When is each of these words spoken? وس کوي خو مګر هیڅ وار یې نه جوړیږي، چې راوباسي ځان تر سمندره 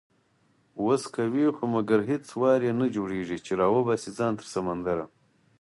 وس 0.85 1.03
کوي 1.15 1.45
خو 1.55 1.63
مګر 1.75 1.99
هیڅ 2.09 2.25
وار 2.39 2.59
یې 2.67 2.73
نه 2.81 2.87
جوړیږي، 2.95 3.37
چې 3.45 3.51
راوباسي 3.61 4.09
ځان 4.17 4.33
تر 4.39 4.45
سمندره 4.53 5.05